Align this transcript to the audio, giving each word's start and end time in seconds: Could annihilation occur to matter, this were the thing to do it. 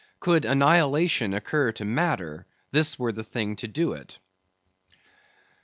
Could 0.19 0.45
annihilation 0.45 1.31
occur 1.31 1.71
to 1.73 1.85
matter, 1.85 2.47
this 2.71 2.97
were 2.97 3.11
the 3.11 3.23
thing 3.23 3.55
to 3.57 3.67
do 3.67 3.93
it. 3.93 4.17